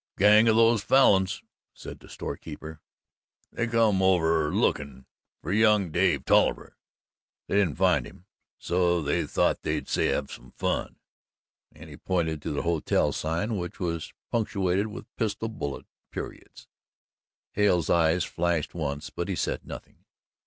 "A 0.17 0.19
gang 0.19 0.47
o' 0.47 0.55
those 0.55 0.81
Falins," 0.83 1.43
said 1.75 1.99
the 1.99 2.09
storekeeper, 2.09 2.81
"they 3.51 3.67
come 3.67 4.01
over 4.01 4.51
lookin' 4.51 5.05
for 5.43 5.53
young 5.53 5.91
Dave 5.91 6.25
Tolliver. 6.25 6.75
They 7.47 7.57
didn't 7.57 7.75
find 7.77 8.07
him, 8.07 8.25
so 8.57 9.03
they 9.03 9.27
thought 9.27 9.61
they'd 9.61 9.87
have 9.87 10.31
some 10.31 10.53
fun"; 10.57 10.95
and 11.71 11.87
he 11.87 11.97
pointed 11.97 12.41
to 12.41 12.51
the 12.51 12.63
hotel 12.63 13.11
sign 13.11 13.57
which 13.59 13.79
was 13.79 14.11
punctuated 14.31 14.87
with 14.87 15.05
pistol 15.17 15.49
bullet 15.49 15.85
periods. 16.09 16.67
Hale's 17.51 17.91
eyes 17.91 18.23
flashed 18.23 18.73
once 18.73 19.11
but 19.11 19.27
he 19.27 19.35
said 19.35 19.63
nothing. 19.67 20.03